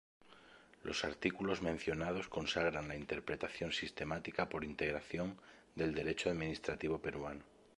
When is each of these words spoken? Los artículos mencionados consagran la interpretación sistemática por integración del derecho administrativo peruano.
Los 0.81 1.05
artículos 1.05 1.61
mencionados 1.61 2.27
consagran 2.27 2.87
la 2.87 2.95
interpretación 2.95 3.71
sistemática 3.71 4.49
por 4.49 4.63
integración 4.63 5.37
del 5.75 5.93
derecho 5.93 6.31
administrativo 6.31 6.97
peruano. 6.97 7.43